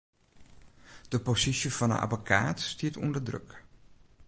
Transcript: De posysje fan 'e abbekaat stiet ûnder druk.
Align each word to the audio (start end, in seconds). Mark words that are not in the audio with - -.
De 1.11 1.19
posysje 1.25 1.69
fan 1.77 1.93
'e 1.93 1.97
abbekaat 2.05 2.57
stiet 2.69 2.95
ûnder 3.05 3.23
druk. 3.27 3.49